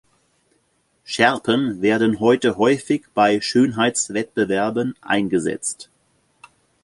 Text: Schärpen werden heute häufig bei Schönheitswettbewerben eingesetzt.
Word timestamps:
Schärpen 1.05 1.83
werden 1.83 2.19
heute 2.19 2.57
häufig 2.57 3.03
bei 3.13 3.39
Schönheitswettbewerben 3.39 4.95
eingesetzt. 5.01 5.91